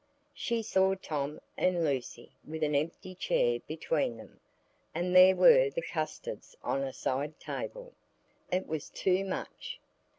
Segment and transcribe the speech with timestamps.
[0.33, 4.39] She saw Tom and Lucy with an empty chair between them,
[4.95, 7.93] and there were the custards on a side table;
[8.51, 9.79] it was too much.